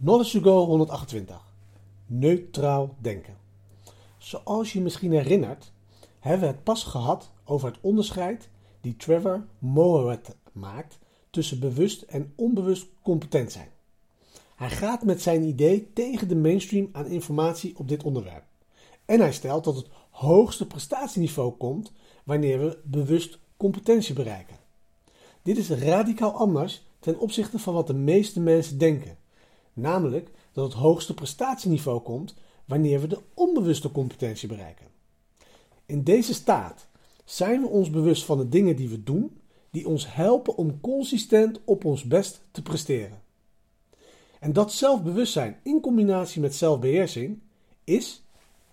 [0.00, 1.40] Knowledge to Go 128.
[2.06, 3.36] Neutraal denken.
[4.18, 5.72] Zoals je misschien herinnert,
[6.18, 8.48] hebben we het pas gehad over het onderscheid
[8.80, 10.98] die Trevor Moawad maakt
[11.30, 13.68] tussen bewust en onbewust competent zijn.
[14.56, 18.44] Hij gaat met zijn idee tegen de mainstream aan informatie op dit onderwerp.
[19.04, 21.92] En hij stelt dat het hoogste prestatieniveau komt
[22.24, 24.56] wanneer we bewust competentie bereiken.
[25.42, 29.18] Dit is radicaal anders ten opzichte van wat de meeste mensen denken,
[29.78, 32.34] namelijk dat het hoogste prestatieniveau komt
[32.64, 34.86] wanneer we de onbewuste competentie bereiken.
[35.86, 36.88] In deze staat
[37.24, 41.60] zijn we ons bewust van de dingen die we doen, die ons helpen om consistent
[41.64, 43.22] op ons best te presteren.
[44.40, 47.40] En dat zelfbewustzijn in combinatie met zelfbeheersing
[47.84, 48.22] is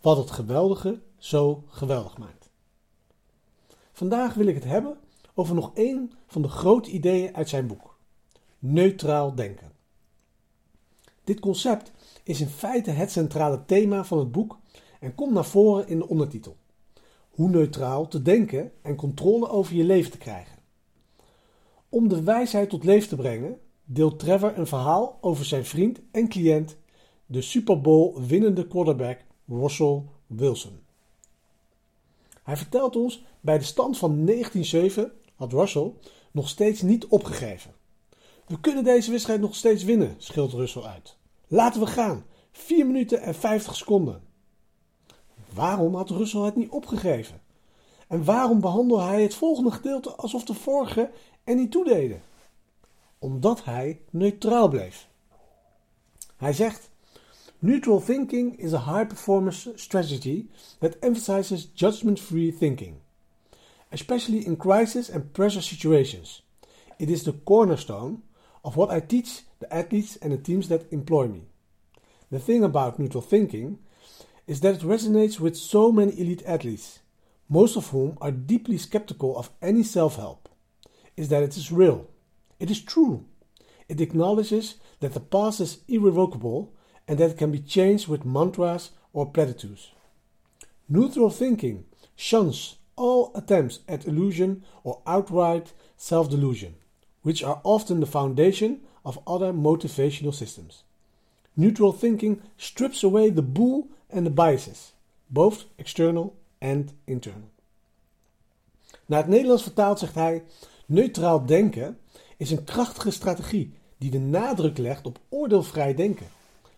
[0.02, 2.50] wat het geweldige zo geweldig maakt.
[3.92, 4.98] Vandaag wil ik het hebben
[5.34, 7.98] over nog één van de grote ideeën uit zijn boek:
[8.60, 9.72] neutraal denken.
[11.26, 11.92] Dit concept
[12.24, 14.60] is in feite het centrale thema van het boek
[15.00, 16.56] en komt naar voren in de ondertitel:
[17.30, 20.58] Hoe neutraal te denken en controle over je leven te krijgen.
[21.90, 26.28] Om de wijsheid tot leven te brengen, deelt Trevor een verhaal over zijn vriend en
[26.28, 26.78] cliënt,
[27.26, 30.80] de Super Bowl winnende quarterback Russell Wilson.
[32.44, 35.94] Hij vertelt ons bij de stand van 1907 had Russell
[36.32, 37.74] nog steeds niet opgegeven.
[38.46, 41.18] We kunnen deze wedstrijd nog steeds winnen, schilt Russell uit.
[41.48, 42.26] Laten we gaan.
[42.52, 44.22] 4 minuten en 50 seconden.
[45.54, 47.42] Waarom had Russell het niet opgegeven?
[48.08, 51.12] En waarom behandelde hij het volgende gedeelte alsof de vorige
[51.44, 52.22] er niet toededen?
[53.20, 55.08] Omdat hij neutraal bleef.
[56.38, 56.90] Hij zegt:
[57.60, 60.48] Neutral thinking is a high performance strategy
[60.80, 62.96] that emphasizes judgment free thinking,
[63.90, 66.46] especially in crisis and pressure situations.
[66.98, 68.18] It is the cornerstone
[68.66, 71.44] of what I teach the athletes and the teams that employ me.
[72.32, 73.78] The thing about neutral thinking
[74.48, 77.00] is that it resonates with so many elite athletes,
[77.48, 80.50] most of whom are deeply skeptical of any self help,
[81.16, 82.10] is that it is real.
[82.60, 83.26] It is true.
[83.88, 86.74] It acknowledges that the past is irrevocable
[87.08, 89.92] and that it can be changed with mantras or platitudes.
[90.90, 91.86] Neutral thinking
[92.16, 96.76] shuns all attempts at illusion or outright self delusion,
[97.26, 100.86] which are often the foundation of other motivational systems.
[101.54, 104.94] Neutral thinking strips away the bull and the biases,
[105.28, 107.50] both external and internal.
[109.06, 110.44] Naar het Nederlands vertaald zegt hij:
[110.86, 111.98] neutraal denken
[112.38, 116.28] is een krachtige strategie die de nadruk legt op oordeelvrij denken,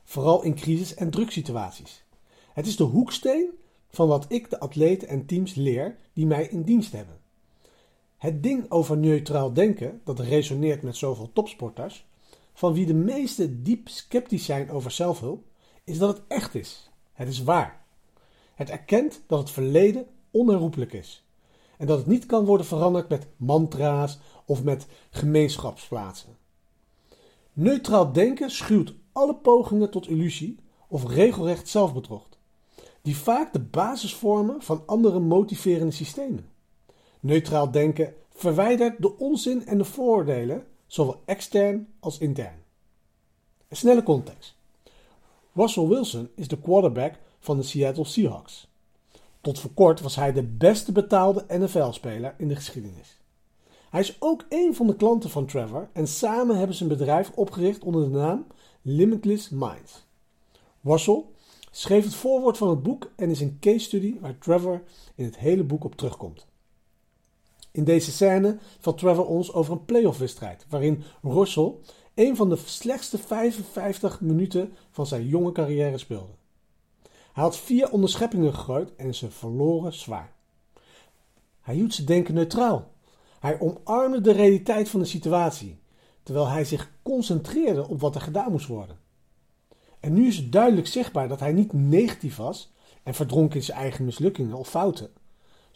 [0.03, 2.03] vooral in crisis- en drugsituaties.
[2.53, 3.49] Het is de hoeksteen
[3.89, 7.17] van wat ik de atleten en teams leer die mij in dienst hebben.
[8.17, 12.05] Het ding over neutraal denken, dat resoneert met zoveel topsporters,
[12.53, 15.43] van wie de meeste diep sceptisch zijn over zelfhulp,
[15.83, 16.89] is dat het echt is.
[17.13, 17.85] Het is waar.
[18.55, 21.23] Het erkent dat het verleden onherroepelijk is.
[21.77, 26.37] En dat het niet kan worden veranderd met mantra's of met gemeenschapsplaatsen.
[27.53, 32.27] Neutraal denken schuwt alle pogingen tot illusie of regelrecht zelfbedrog,
[33.01, 36.49] die vaak de basis vormen van andere motiverende systemen.
[37.19, 42.63] Neutraal denken verwijdert de onzin en de vooroordelen, zowel extern als intern.
[43.67, 44.55] Een snelle context.
[45.53, 48.67] Russell Wilson is de quarterback van de Seattle Seahawks.
[49.41, 53.17] Tot voor kort was hij de beste betaalde NFL-speler in de geschiedenis.
[53.89, 57.31] Hij is ook een van de klanten van Trevor en samen hebben ze een bedrijf
[57.35, 58.45] opgericht onder de naam
[58.81, 60.05] Limitless Minds.
[60.83, 61.23] Russell
[61.71, 64.83] schreef het voorwoord van het boek en is een case study waar Trevor
[65.15, 66.45] in het hele boek op terugkomt.
[67.77, 71.73] In deze scène valt Trevor ons over een playoff wedstrijd waarin Russell
[72.13, 76.33] een van de slechtste 55 minuten van zijn jonge carrière speelde.
[77.33, 80.33] Hij had vier onderscheppingen gegooid en ze verloren zwaar.
[81.61, 82.91] Hij hield ze denken neutraal.
[83.39, 85.79] Hij omarmde de realiteit van de situatie,
[86.23, 88.97] terwijl hij zich concentreerde op wat er gedaan moest worden.
[89.99, 92.73] En nu is het duidelijk zichtbaar dat hij niet negatief was
[93.03, 95.09] en verdronken in zijn eigen mislukkingen of fouten.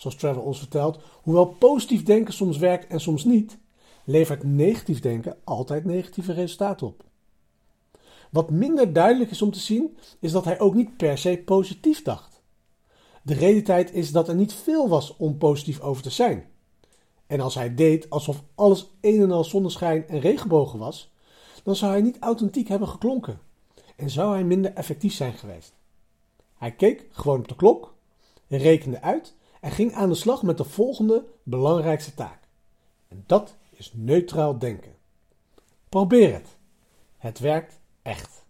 [0.01, 3.57] Zoals Trevor ons vertelt, hoewel positief denken soms werkt en soms niet,
[4.03, 7.03] levert negatief denken altijd negatieve resultaten op.
[8.29, 12.01] Wat minder duidelijk is om te zien, is dat hij ook niet per se positief
[12.01, 12.41] dacht.
[13.23, 16.49] De realiteit is dat er niet veel was om positief over te zijn.
[17.27, 21.11] En als hij deed alsof alles een en al zonneschijn en regenbogen was,
[21.63, 23.39] dan zou hij niet authentiek hebben geklonken
[23.95, 25.73] en zou hij minder effectief zijn geweest.
[26.57, 27.93] Hij keek gewoon op de klok,
[28.47, 32.39] rekende uit en ging aan de slag met de volgende belangrijkste taak.
[33.07, 34.95] En dat is neutraal denken.
[35.89, 36.57] Probeer het.
[37.17, 38.40] Het werkt echt.